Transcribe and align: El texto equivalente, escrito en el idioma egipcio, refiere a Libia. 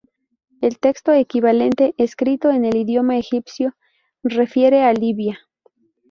El 0.61 0.79
texto 0.79 1.11
equivalente, 1.11 1.93
escrito 1.95 2.49
en 2.49 2.65
el 2.65 2.75
idioma 2.75 3.19
egipcio, 3.19 3.75
refiere 4.23 4.81
a 4.83 4.93
Libia. 4.93 5.39